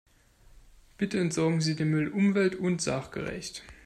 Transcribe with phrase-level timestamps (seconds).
[0.97, 3.61] Bitte entsorgen Sie den Müll umwelt- und sachgerecht.